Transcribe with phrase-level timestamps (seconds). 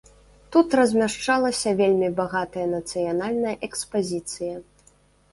[0.53, 4.55] Тут размяшчалася вельмі багатая нацыянальная экспазіцыя.